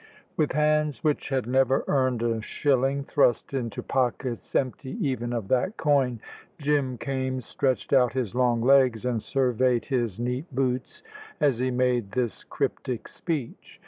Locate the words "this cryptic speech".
12.13-13.79